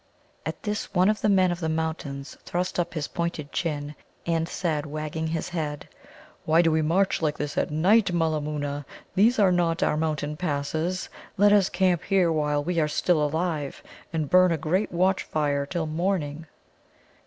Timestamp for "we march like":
6.71-7.37